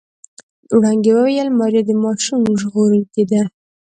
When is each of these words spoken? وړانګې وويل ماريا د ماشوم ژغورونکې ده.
وړانګې 0.75 1.11
وويل 1.15 1.49
ماريا 1.59 1.81
د 1.85 1.91
ماشوم 2.03 2.41
ژغورونکې 2.61 3.23
ده. 3.31 3.41